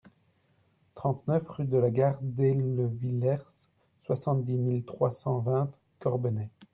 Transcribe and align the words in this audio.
trente-neuf 0.95 1.47
rue 1.47 1.67
de 1.67 1.77
la 1.77 1.91
Gare 1.91 2.17
d'Aillevillers, 2.23 3.45
soixante-dix 4.07 4.57
mille 4.57 4.83
trois 4.83 5.11
cent 5.11 5.37
vingt 5.41 5.69
Corbenay 5.99 6.49